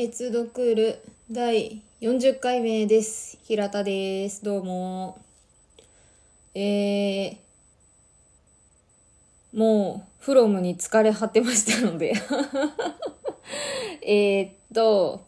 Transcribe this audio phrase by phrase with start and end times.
[0.00, 3.36] エツドクール第40回目です。
[3.42, 4.44] 平田です。
[4.44, 5.20] どうも。
[6.54, 7.36] えー、
[9.52, 12.14] もう、フロムに疲れ果てましたので。
[14.02, 15.24] えっと、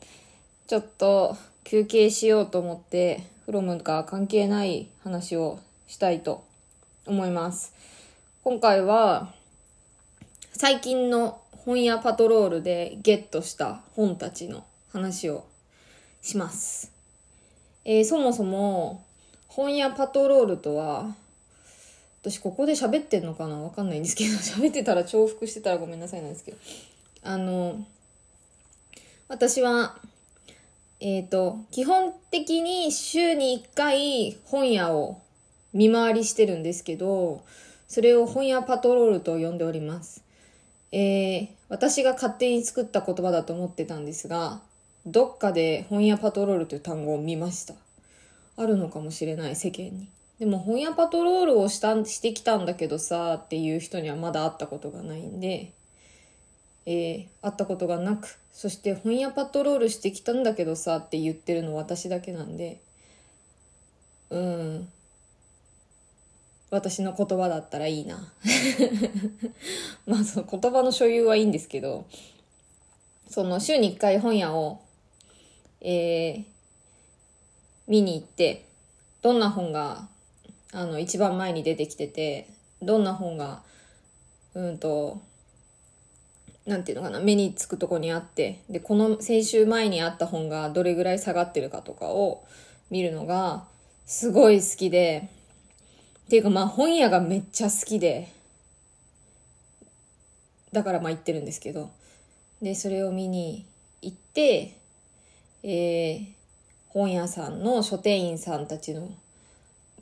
[0.69, 6.45] ちょっと休憩しようと思って、フロムが関係ない話をしたいと
[7.07, 7.75] 思います。
[8.45, 9.35] 今回は、
[10.53, 15.45] 最近の本屋パトロールでゲットした本たちの話を
[16.23, 16.91] します。
[17.85, 19.05] えーそもそも
[19.49, 21.15] 本屋パトロールとは
[22.23, 23.57] 私ここで喋ってんのかな？
[23.57, 26.59] わかんないんですけど 喋ってたら重複してたらごめんなさいなんですけど。
[27.23, 27.85] あの
[29.29, 29.99] 私は
[31.01, 35.21] えっ、と基本的に週に1回本屋を
[35.73, 37.43] 見回りしてるんですけど
[37.87, 40.23] それを本屋パトロールと呼んでおります。
[40.93, 44.61] えー私が勝手に作った言葉だと思ってたんですが、
[45.07, 47.75] どっかで本屋パトロールという単語を見ました。
[48.57, 50.11] あるのかもしれない、世間に。
[50.41, 55.73] でも本屋パトロールをしたしてきたんだけどさ、っていう人にはまだ会ったことがないんで、
[56.87, 62.81] えー会ったことがなく、そして本屋パトロールしてきたんだけどさ、って言ってるの私だけなんで、
[64.31, 64.89] うん。
[66.71, 68.33] 私の言葉だったらいいな。
[70.07, 72.07] まあその言葉の所有はいいんですけど、
[73.29, 74.81] その週に1回本屋を、
[75.81, 76.61] えー
[77.91, 78.67] 見に行って、
[79.21, 80.07] どんな本が、
[80.73, 82.49] あの、一番前に出てきてて、
[82.81, 83.63] どんな本が、
[84.55, 85.21] うんと、
[86.67, 92.45] なんていうのかな、目につくとこにあって、で、この先週前にあった本がどれぐらい下がってるかとかを
[92.91, 93.65] 見るのが、
[94.07, 95.29] すごい好きで、
[96.31, 98.29] っていうかまあ本屋がめっちゃ好きで、
[100.71, 101.91] だからまあ行ってるんですけど。
[102.63, 103.67] で、それを見に
[104.01, 104.77] 行って、
[105.65, 106.27] えー
[106.91, 109.09] 本屋さんの書店員さんたちの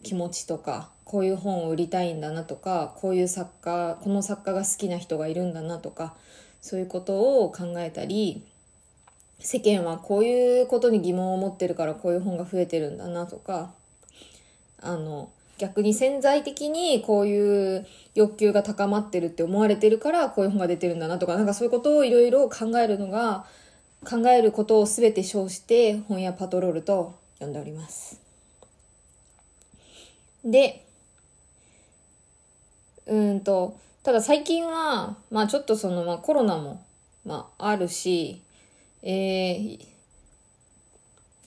[0.03, 6.15] 気持ちとか、こういう本を売りたいんだなとか、こういう作家、この作家が好きな人がいるんだなとか、
[6.61, 8.43] そういうことを考えたり、
[9.39, 13.73] 世間はこういうことに疑問を持ってるからこういう本が増えてるんだなとか、
[14.83, 23.45] あの、逆に潜在的にこういう欲求が高まってるって思われてるからこういう本が出てるんだなとか、なんかそういうことをいろいろ考えるのが、
[24.05, 28.21] 考えることを全て称して本屋パトロールと呼んでおります。
[30.45, 30.87] で、
[33.07, 36.85] うんと、ただ最近は、まあちょっとその、まあコロナも、
[37.25, 38.41] まああるし、
[39.03, 39.98] えー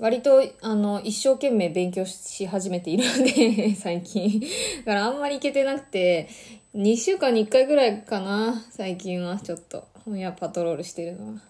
[0.01, 4.39] 割と、あの、一生懸命勉強し始めているので、 最近。
[4.84, 6.28] だからあんまり行けてなくて、
[6.73, 11.41] 2週間に1回ぐらいかな、最近はちょっと、本屋パトロールしてるのは。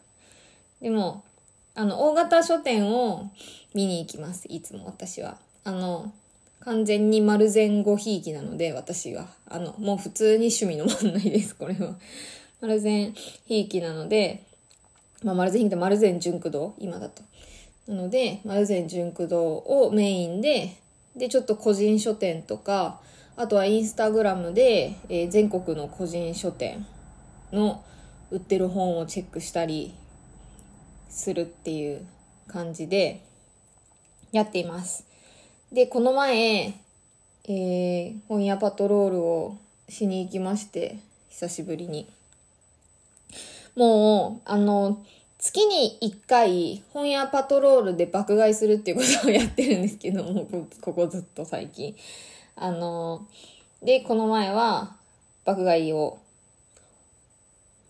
[0.82, 1.24] でも、
[1.76, 3.32] あの、大型書店を
[3.74, 5.38] 見に行きます、いつも私は。
[5.64, 6.12] あの、
[6.60, 9.30] 完全に丸善ごひいきなので、私は。
[9.46, 11.98] あの、もう普通に趣味の問題です、これは。
[12.60, 13.14] 丸善
[13.46, 14.44] ひいきなので、
[15.24, 17.24] まあ、丸善ひいきって丸善純駆動今だと。
[17.92, 20.78] なので、丸善純駆動をメインで、
[21.14, 23.02] で、ちょっと個人書店とか、
[23.36, 26.86] あとはインスタグラムで、えー全国の個人書店
[27.52, 27.84] の
[28.32, 29.94] 売ってる本をチェックしたり
[31.10, 32.06] するっていう
[32.48, 33.26] 感じで
[34.32, 35.06] やっています。
[35.74, 36.74] で、この前、
[37.44, 39.58] えー本屋パトロールを
[39.90, 40.98] しに行きまして、
[41.28, 42.08] 久しぶりに。
[43.76, 45.04] もう、あの、
[45.42, 50.46] 月に1回本屋パトロールで爆買いするっていうことをやってるんですけども、
[50.82, 51.96] ここずっと最近。
[52.56, 53.26] あの、
[53.82, 54.96] で、この前は
[55.44, 56.20] 爆買いを、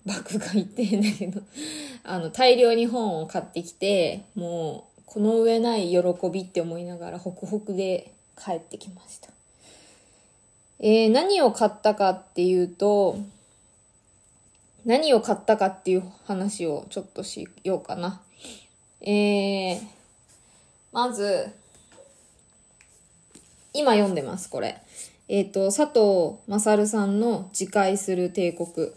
[0.06, 1.41] 爆買いって変だけど、
[2.06, 6.00] あの、大量に本を買ってきて、もう、この上ない喜
[6.31, 9.28] びって思いながら、ホクホクで帰ってきました。
[10.79, 13.17] えー何を買ったかっていうと、
[14.85, 18.22] 何を買ったかっていう話をちょっとしようかな。
[19.01, 19.81] えー、
[20.91, 21.53] まず、
[23.73, 24.81] 今読んでます、これ。
[25.28, 28.91] えっ、と、佐藤勝さんの自戒する帝国。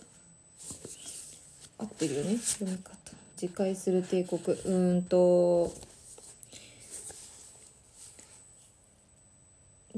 [1.78, 2.94] 合ってるよね読み方。
[3.40, 4.40] 自戒する帝国。
[4.58, 5.72] うんと、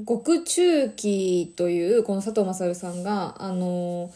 [0.05, 4.11] 極中期という、この佐藤勝さんが、あの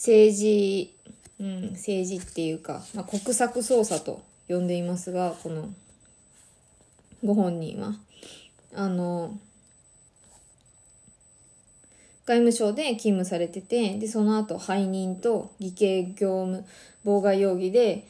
[0.00, 0.96] 政治、
[1.38, 5.68] うん、政治っていうか、まあ、国策捜査と呼んでいますが、この
[7.22, 7.92] ご本人は。
[8.74, 9.38] あの、
[12.24, 16.64] 外務省で勤務されてて、で、その後背任と偽計業務
[17.04, 18.06] 妨害容疑で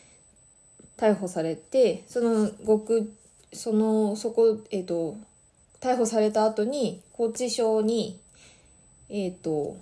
[1.00, 3.10] 逮捕されてその極
[3.54, 5.16] そのそこえっ、と
[5.80, 8.20] 逮捕された後に拘置所に
[9.08, 9.78] えっ、と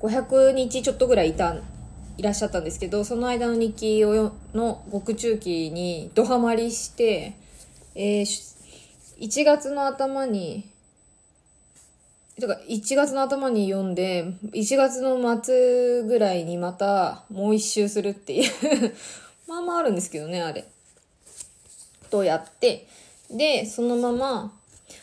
[0.00, 1.54] 500日ちょっとぐらいいた
[2.16, 7.34] いらっしゃったんですけどその間の日記をの獄中記にドハマりして、
[7.94, 8.50] えー
[9.20, 10.64] 1月の頭に
[12.40, 18.50] てか1月の頭に読んで1月の末ぐらいにまたもう一周するっていう
[19.46, 20.64] まあまああるんですけどねあれ。
[22.10, 22.88] とやって
[23.30, 24.52] でそのまま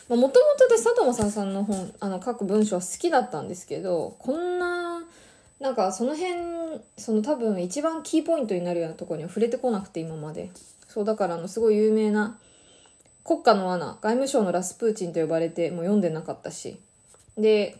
[0.08, 4.77] もともと私佐藤正さんの本あの書く文章は好きだったんですけどこんな
[5.60, 6.34] なんかその辺
[6.96, 10.50] その多分一番キーポイントになるようなところには触れてこなくて今まで。
[10.86, 12.38] そうだからあのすごい有名な
[13.22, 16.78] 国家の罠外務省のラスプーチンと呼ばれてもう読んでなかったし。
[17.36, 17.76] で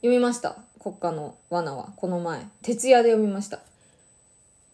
[0.00, 0.56] 読みました。
[0.80, 1.92] 国家の罠は。
[1.96, 2.46] この前。
[2.62, 3.60] 徹夜で読みました。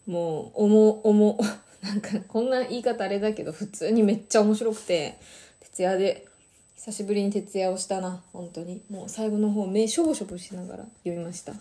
[0.07, 1.37] もう重重
[1.81, 5.17] なんかこんな言い方あれだけど普通にめっちゃ面白くて
[5.61, 6.27] 徹夜で
[6.75, 8.23] 久しぶりに徹夜をしたな。
[8.33, 8.81] 本当に。
[8.89, 11.53] もう最後の方目しょぼしょぼしながら読みました。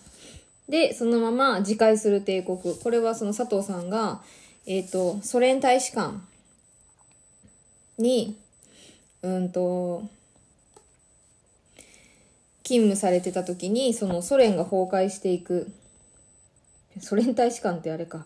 [0.70, 2.58] でそのまま自戒する帝国。
[2.82, 4.22] これはその佐藤さんが
[4.66, 6.14] えっ、とソ連大使館
[7.98, 8.38] に
[9.22, 10.04] うんと
[12.62, 15.70] 勤務されてた時にそのソ連が崩壊していく。
[17.00, 18.24] ソ連大使館ってあれか。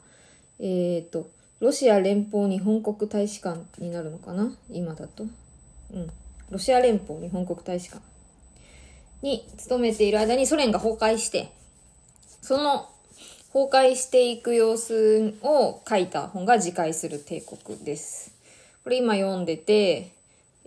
[0.60, 1.30] えっ、と
[1.60, 4.52] ロシア連邦日本国大使館になるのかな？
[4.70, 5.24] 今だと。
[5.94, 6.10] うん。
[6.50, 8.02] ロシア連邦日本国大使館
[9.22, 11.50] に勤めている間にソ連が崩壊して
[12.44, 12.90] その
[13.54, 18.34] 崩壊していく様子を書いた本が自戒する帝国です。
[18.82, 20.12] これ今読んでて、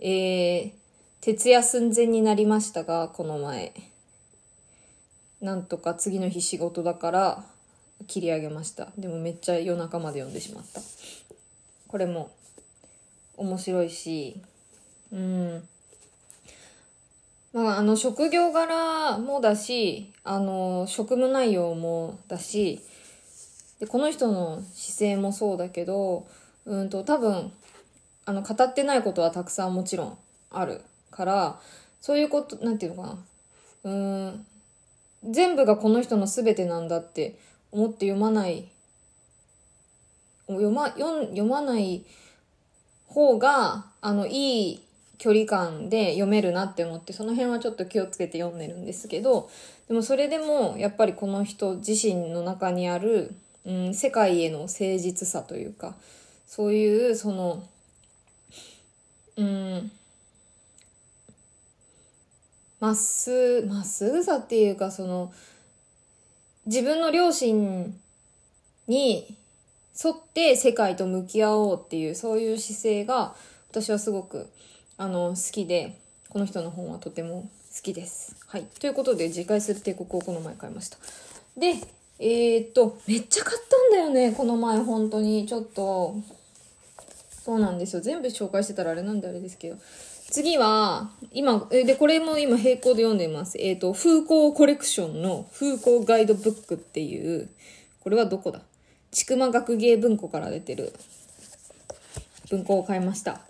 [0.00, 0.72] えー、
[1.20, 3.72] 徹夜寸前になりましたが、この前。
[5.40, 7.44] なんとか次の日仕事だから
[8.08, 8.88] 切り上げました。
[8.98, 10.80] でもめっちゃ夜中まで読んでしまった。
[11.86, 12.32] これも
[13.36, 14.42] 面白いし、
[15.12, 15.68] うん。
[17.52, 22.80] まあ、あの、職業柄もだし、あの、職務内容もだし、
[23.80, 26.26] でこの人の姿勢もそうだけど、
[26.66, 27.52] うんと、多分、
[28.26, 30.18] あの、語ってないことはたくさんもちろん
[30.50, 31.60] あるから、
[32.00, 33.18] そういうこと、なんていうのかな。
[33.84, 34.46] うん、
[35.24, 37.38] 全部がこの人の全てなんだって
[37.72, 38.68] 思って読まない、
[40.48, 42.04] 読ま、読読まない
[43.06, 44.87] 方が、あの、いい
[45.18, 49.50] 距離感で読めるなって思って、その辺はちょっと気をつけて読んでるんですけど、
[49.88, 53.34] でもそれでも、やっぱりこの人自身の中にある、
[53.64, 55.96] うん、世界への誠実さというか、
[56.46, 57.62] そういう、その、
[59.36, 59.90] うん、
[62.80, 65.32] まっす、まっすぐさっていうか、その、
[66.66, 67.92] 自分の両親
[68.86, 69.36] に
[70.02, 73.34] 沿って世界と向き合おうっていう、そういう姿勢が、
[73.70, 74.48] 私はすごく、
[75.00, 75.96] あの、好きで、
[76.28, 78.34] この人の本はとても好きです。
[78.48, 78.64] はい。
[78.80, 80.98] ということで、次回する帝国をこの前買いました。
[81.56, 81.74] で、
[82.18, 85.46] えー、っと、めっちゃ買ったんだよね、この前、本当に。
[85.46, 86.16] ちょっと、
[87.44, 88.02] そうなんですよ。
[88.02, 89.76] 全部紹介してたらあれなんであれですけど。
[90.30, 93.56] 次は、今、で、これも今並行で読んでいます。
[93.58, 97.48] えっ、と、風光コレクションの風光ガイドブックっていう、
[98.00, 98.62] これはどこだ？
[99.12, 100.92] 千曲学芸文庫から出てる
[102.50, 103.40] 文庫を買いました。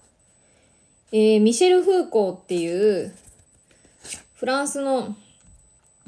[1.11, 3.15] えーミシェル・フーコーっていう、
[4.35, 5.17] フランスの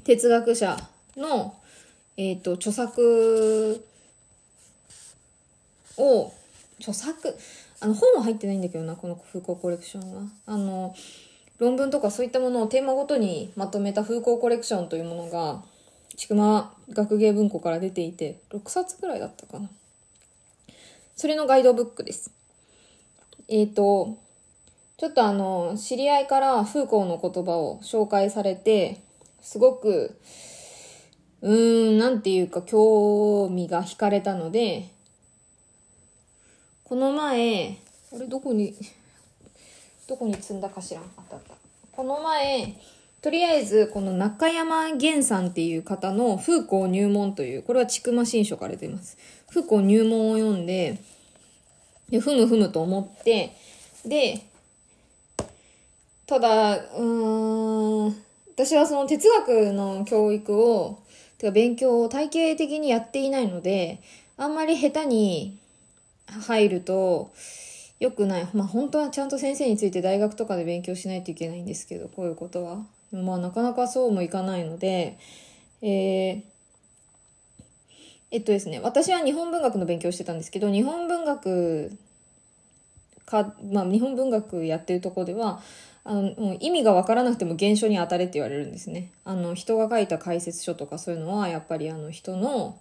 [0.05, 0.77] 哲学者
[1.17, 1.55] の、
[2.19, 3.83] えっ、と、著作
[5.97, 6.33] を、
[6.79, 7.35] 著作、
[7.81, 10.23] あの、本は入ってないんだけどな、この風光コーコレクションは。
[10.45, 10.95] あの、
[11.59, 15.63] 論文とかそういったものをテーマごとにまとめた風光コーコレクションというものが、
[16.17, 19.71] 千曲学芸文庫から出ていて、6冊くらいだったかな。
[21.17, 22.31] それのガイドブックです。
[23.49, 24.19] えっ、と、
[25.01, 29.01] ちょっとあの、知り合いからフーコーの言葉を紹介されて、
[29.41, 30.21] すごく、
[31.41, 34.91] うーん、なんていうか興味が惹かれたので、
[36.85, 37.79] この前、
[38.15, 38.75] あれどこに、
[40.07, 41.55] どこに積んだかしらあったあった。
[41.93, 42.75] この前、
[43.23, 49.17] とりあえず、この中山源さんっていう方の風光入門という、これは千曲新書から出ます。
[49.49, 51.01] 風光入門を読んで、
[52.11, 53.57] で、ふむふむと思って、
[54.05, 54.50] で、
[56.31, 58.17] ただ、うーん、
[58.55, 61.01] 私はその哲学の教育を、
[61.39, 64.01] てか勉強を体系的にやっていないので、
[64.37, 65.59] あんまり下手に
[66.29, 67.33] 入ると
[67.99, 68.49] 良くない。
[68.55, 72.87] まあ本当はちゃんと先生について大学とかで勉強しないといけないんですけど、こういうことは。
[73.11, 75.19] まあなかなかそうもいかないので、
[75.83, 76.43] えー、
[78.31, 81.91] えっとですね、私は日本文学の勉強してたんですけど、日本文学
[83.27, 85.61] か、まあ、日本文学やってるとこでは、
[86.05, 89.11] あの、もう意味がわからなくても原書に当たれって言われるんですね。
[89.25, 92.79] あの、人が書いた解説書とかそういうのは、やっぱりあの人の、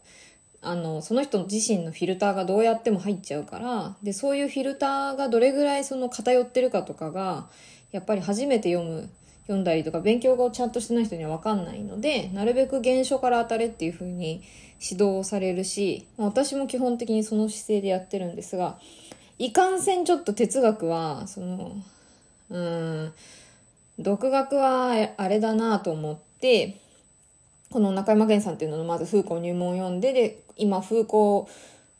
[0.61, 7.47] あの、その人自身のフィルターがどうやっても入っちゃうから、で、そういうフィルターがどれぐらいその偏ってるかとかが、
[7.91, 9.09] やっぱり初めて読む、
[9.43, 14.43] 読んだりとか、勉強がちゃんとしてない人にはわかんないので、なるべく原書から当たれっていう風に
[14.81, 18.79] 指導されるし、私も基本的にその姿勢でやってるんですが、
[19.37, 21.71] いかんせんちょっと哲学は、その、
[22.49, 23.13] うん、
[23.99, 26.79] 独学はあれだなと思って、
[27.69, 31.45] この中山源さんっていうののまず風光入門を読んで、で、今風光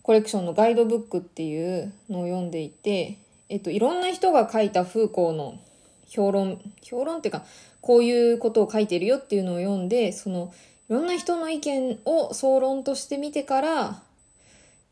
[0.01, 5.59] コレクションのガイドブックっていうのを読んでいて、えっと、いろんな人が書いた風光の
[6.07, 7.45] 評論、評論っていうか、
[7.81, 10.53] こういうことを書いてるよっていうのを読んで、その、
[10.89, 14.01] いろんな人の意見を総論として見てから、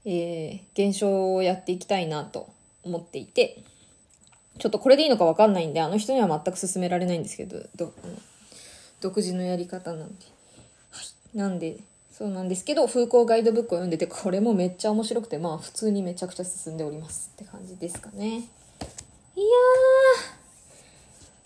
[0.05, 3.63] えー、現象をやっていきたいなと思っていて、
[4.57, 7.93] ちょっとこれでいいのかわかんないんで、あの人には全く勧められないんですけど、ど
[9.01, 10.25] 独自のやり方なんで。
[10.91, 11.01] は
[11.33, 11.37] い。
[11.37, 11.77] なんで、
[12.11, 18.37] そうなんですけど、風光ガイドブックを読んでて、これもめっちゃ面白くて、まあ普通にめちゃくちゃ進んでおりますって感じですかね。
[19.35, 19.45] いや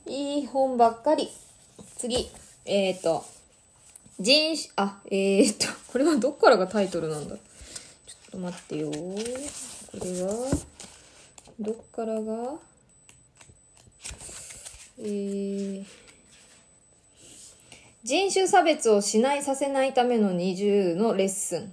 [0.05, 1.29] ー、いい本ばっかり。
[1.97, 2.29] 次、
[2.65, 3.25] えっ、ー、と、
[4.19, 7.35] 人種、あ、えー、と、これはどっからがタイトルなんだ？
[7.35, 8.89] ちょっと待ってよ。
[8.91, 8.95] こ
[10.05, 10.51] れは、
[11.59, 12.70] どっからが？
[15.03, 15.83] え、
[18.03, 21.71] 人種差別をしないさせないための20のレッスン。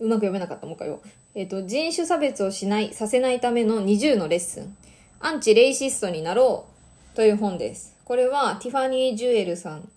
[0.00, 1.00] うまく読めなかったもう一回よ。
[1.34, 4.76] えっ、ー、と、人種差別をしない、させないための20のレッスン。
[5.20, 6.66] アンチレイシストになろ
[7.12, 7.96] うという本です。
[8.04, 9.88] これはティファニー・ジュエルさん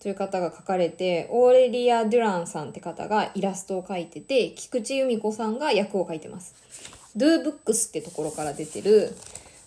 [0.00, 6.54] という方が書かれて、オーレリア・デュランさんって方がイラストを描いてて、菊池由美子さんが役を描いてます。
[7.14, 9.14] ドゥーブックスってところから出てる、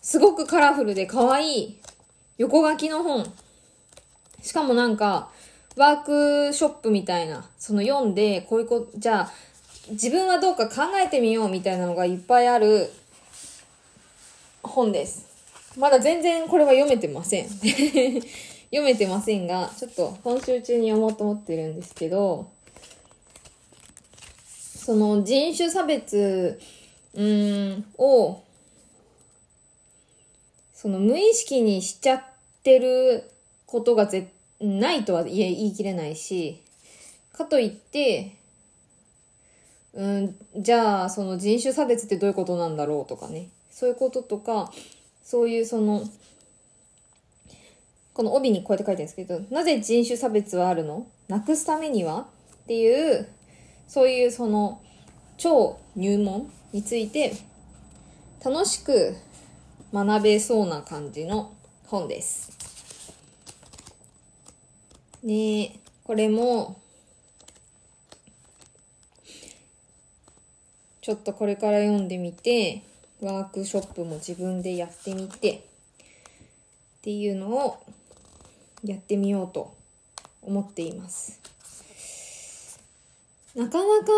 [0.06, 1.80] すごくカラフルで可愛い
[2.38, 3.26] 横書きの本。
[4.40, 5.32] しかもなんか、
[5.76, 5.98] ワー
[6.50, 9.32] クショップみたいな、その読んで、こういうこ、じゃあ、
[9.90, 12.92] 自分はどうか考えてみようみたいなのがいっぱいある
[14.62, 15.26] 本です。
[15.76, 17.50] まだ全然これは読めてません。
[18.70, 22.52] 読めてませんが、ちょっと今週中に読もうと思ってるんですけど、
[24.46, 26.60] その人種差別、
[27.16, 28.45] うん、を、
[30.86, 32.24] その無意識にしちゃっ
[32.62, 33.24] てる
[33.65, 34.27] ことがぜ
[34.62, 36.62] ないとは言い切れないし、
[37.34, 38.36] かといって、
[39.96, 43.50] うん、じゃあその人種差別ってどういうことなんだろうとかね。
[43.72, 44.72] そういうこととか、
[45.24, 46.04] そういうその、
[48.13, 51.08] この帯にこうやって書いてるんですけど、なぜ人種差別はあるの？
[51.27, 52.27] なくすためには
[52.65, 53.27] っていう、
[53.88, 54.84] そういうその、
[55.38, 57.34] 超入門について、
[58.44, 59.15] 楽しく
[59.96, 61.54] 学べそうな感じの
[61.88, 62.52] 本です。
[65.24, 66.82] ねこれも、
[71.00, 72.84] ちょっとこれから読んでみて、
[73.22, 77.78] ワークショップも自分でやってみて、っていうのを
[78.84, 79.74] やってみようと
[80.42, 81.40] 思っています。
[83.56, 84.12] なかなか、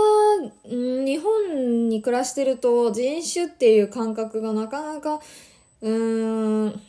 [0.65, 5.19] 日本に暮らしてると人種っていう感覚がなかなか、
[5.81, 6.81] うーん、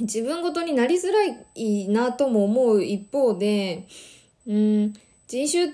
[0.00, 1.24] 自分ごとになりづら
[1.54, 3.86] いなとも思う一方で、
[4.46, 4.92] うん、
[5.28, 5.68] 人種っ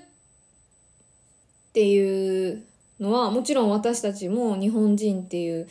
[1.72, 2.62] ていう
[2.98, 5.68] のはもちろん私たちも日本人っていう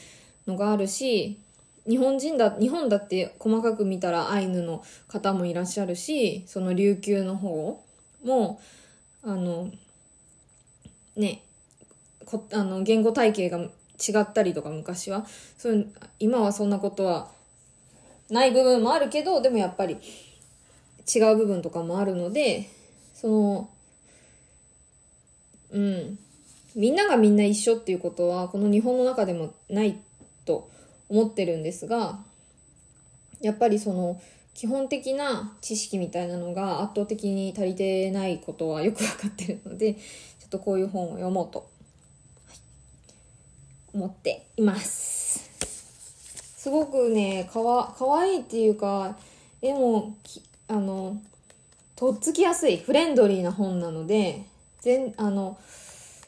[0.47, 1.39] のがあるし、
[1.87, 7.83] 日本人だ、日本だって細かく見たらアイヌの方もいらっしゃるし、その琉球の方
[8.23, 8.59] も、
[9.23, 9.71] あの、
[11.15, 11.43] ね、
[12.25, 13.59] こあの言語体系が
[13.99, 15.25] 違ったりとか昔は、
[15.57, 15.87] そう、
[16.19, 17.31] 今はそんなことは
[18.29, 19.97] ない部分もあるけど、でもやっぱり
[21.13, 22.69] 違う部分とかもあるので、
[23.13, 23.69] その、
[25.71, 26.19] うん。
[26.75, 29.97] みんながみんな一緒っていうことは、この日本の中でもない
[30.45, 30.69] と
[31.09, 32.19] 思ってるんですが、
[33.41, 34.21] やっぱりその
[34.53, 39.99] 基本的な知識みたいなのが圧倒的に足りてないことはよくわかってるので、ちょ
[40.47, 41.69] っとこういう本を読もうと、
[43.93, 45.49] 思っています。
[46.57, 49.17] すごくね、かわ、かわいいっていうか、
[49.61, 50.15] 絵も、
[50.67, 51.21] あの、
[51.95, 54.43] とっつきやすい、フレンドリーな本なので、
[54.81, 55.57] 全、あの、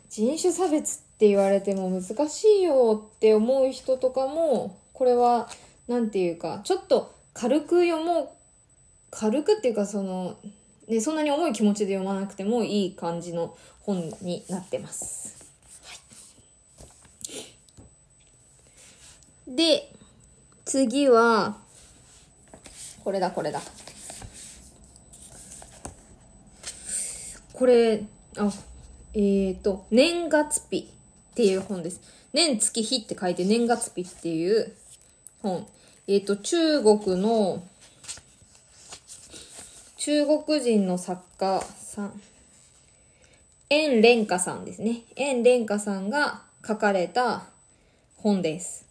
[0.09, 5.49] 人種差別って言われても難しいよって思う人とかも、これは、
[5.87, 8.29] なんていうか、ちょっと軽く読もう、
[9.11, 10.37] 軽くっていうかその、
[10.87, 15.45] で、そんなに重い気持ちで読まなくてもいい感じの本になってます。
[15.85, 15.93] は
[19.40, 19.91] い、で、
[20.63, 21.57] 次は、
[23.03, 23.61] これだ、これだ。
[27.51, 28.05] これ、
[28.37, 28.49] あ、
[29.13, 30.89] えーと、年月日
[31.31, 31.99] っていう本です。
[32.31, 34.73] 年月日って書いて年月日っていう
[35.41, 35.67] 本。
[36.07, 37.61] えーと、中国の、
[39.97, 42.21] 中国人の作家さん、
[43.69, 45.01] 円蓮華さんですね。
[45.17, 47.43] 円蓮華さんが書かれた
[48.15, 48.90] 本です。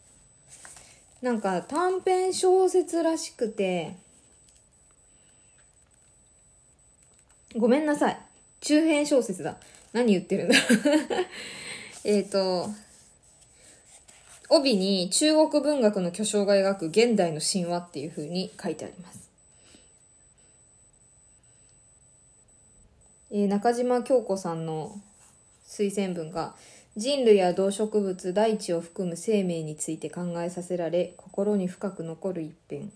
[1.22, 3.96] なんか短編小説らしくて、
[7.56, 8.18] ごめんなさい。
[8.60, 9.56] 中編小説だ。
[9.92, 10.54] 何言ってるんだ
[12.04, 12.68] えっと、
[14.48, 19.20] 帯に中国文学の巨匠が描く現代の神話っていう風に書いてあります。
[23.32, 25.00] えー、中島京子さんの
[25.66, 26.56] 推薦文が
[26.96, 32.90] 人類や動植物大地を含む生命について考えさせられ心に深く残る一編。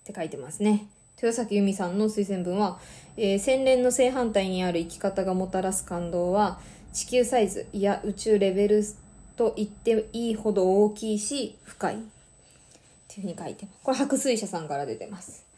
[0.00, 0.86] って書いてますね。
[1.16, 2.80] 豊崎由美さんの推薦文は、
[3.18, 6.58] えー、洗練の正反対にある生き方がもたらす感動は
[6.94, 8.82] 地球サイズいや宇宙レベル
[9.36, 11.96] と言っていいほど大きいし深い。
[11.96, 11.98] っ
[13.08, 13.78] ていうふうに書いてます。
[13.82, 15.49] これ白水社さんから出てます。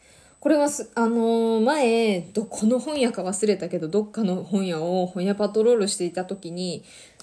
[0.43, 6.83] これはす、あのー、前、どこの本屋か忘れたけど、どっかの本屋を本屋パトロールしていた時に、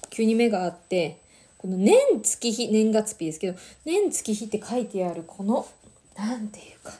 [0.09, 1.19] 急に目があって、
[1.57, 5.67] この年月日、年月日ですけど、年月日って書いてあるこの、
[6.17, 6.93] なんていうか、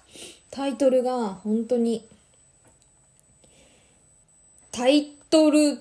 [0.52, 2.06] タイトルが本当に、
[4.74, 5.80] タイトル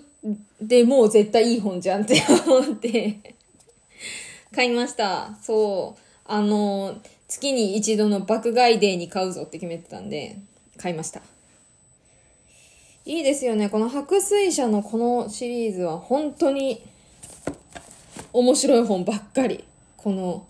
[0.62, 3.35] でもう絶対いい本じゃんって思って、
[4.54, 5.37] 買いました。
[5.42, 6.00] そう。
[6.27, 10.38] あのー、月に一度の爆買いデーに買うぞって決めてたんで、
[10.79, 11.21] 買いました。
[13.05, 13.69] いいですよね。
[13.69, 16.83] この白水社のこのシリーズは本当に
[18.33, 19.64] 面白い本ばっかり。
[19.97, 20.47] この、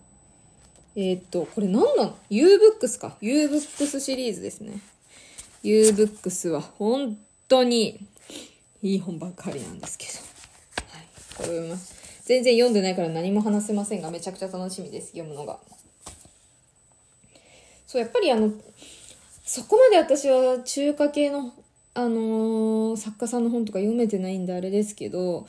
[0.95, 3.17] えー、っと、これ何なの ?U-Books か。
[3.21, 4.81] U-Books シリーズですね。
[5.62, 7.17] U-Books は本
[7.49, 7.99] 当に
[8.83, 10.12] いい本ばっかりなんですけど。
[10.93, 11.07] はい。
[11.37, 11.95] これ読みます。
[12.25, 15.09] 全然読んでないから何も話せませんが、めちゃくちゃ楽しみです。
[15.09, 15.59] 読むのが。
[17.88, 18.53] そう、やっぱりあの、
[19.44, 21.55] そこまで私は中華系の、
[21.94, 25.46] あのー、作家さんの本とか読めてないんであれですけど、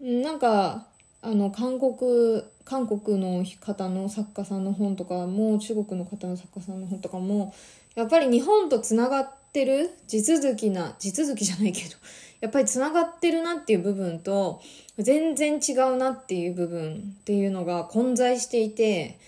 [0.00, 0.86] なんか、
[1.20, 7.54] あの、韓国、韓国の方の作家さんの本とかも、中国の方の作家さんの本とかも、
[7.96, 11.96] やっぱり日本とつながってる地続きな、地続きじゃないけど、
[12.40, 14.62] やっぱりつながってるなっていう部分と、
[14.96, 19.18] 全然違うなっていう部分っていうのが混在していて、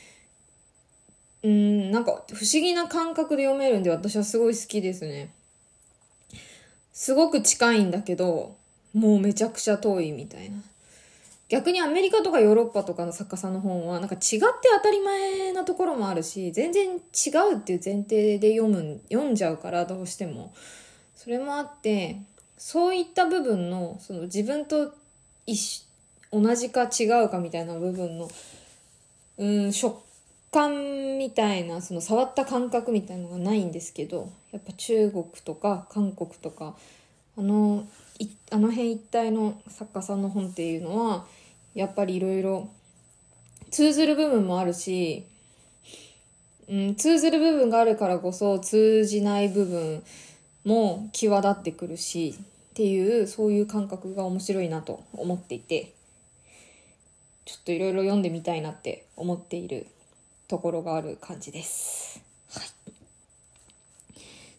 [1.42, 5.30] うん、なんか不思議な感覚で読めるんで私はすごい好きですね。
[6.92, 8.56] すごく近いんだけど、
[8.92, 10.56] もうめちゃくちゃ遠いみたいな。
[11.48, 14.40] 逆にアメリカとかヨーロッパとかの作家さんの本はなんか違って
[14.76, 16.96] 当たり前なところもあるし、全然違
[17.52, 20.52] うっていう前提で読む、読んじゃうからどうしても。
[21.14, 22.20] それもあって、
[22.58, 24.92] そういった部分の、その自分と
[25.46, 25.86] 一
[26.32, 28.28] 同じか違うかみたいな部分の、
[29.38, 30.02] うん、食
[30.50, 36.74] 感みたいなその触った感覚みたいのがないんですけどやっぱ中国とか韓国とか
[37.36, 37.86] あの
[38.18, 41.26] いあの辺一帯の作家さんの本っていうのは
[41.74, 42.68] やっぱりいろいろ
[43.70, 45.26] 通ずる部分もあるし、
[46.68, 50.02] うん、通ずる部分があるからこそ通じない部分
[50.64, 55.92] も際立ってくるしっていうそういう感覚が面白いなと思っていて
[57.44, 59.86] ちょっといろいろ読んでみたいなって思っている
[60.48, 62.20] ところがある感じです。
[62.50, 62.68] はい。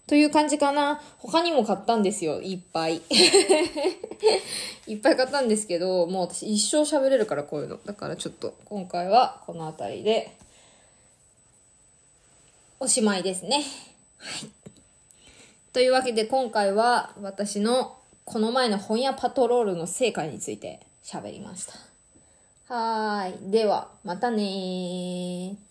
[0.08, 1.02] という感じかな。
[1.18, 2.42] 他にも買ったんですよ。
[2.42, 3.02] いっぱい。
[4.88, 7.80] いっぱい買ったんですけど、もう私一生喋れるからこういうの。
[7.84, 10.38] だからちょっと今回はこの辺りで
[12.80, 13.64] おしまいですね。
[14.18, 14.50] はい。
[15.74, 21.74] というわけで今回は私のこの前の本屋パトロールの成果について喋りました。
[22.74, 23.52] はーい。
[23.52, 25.69] では、またねー。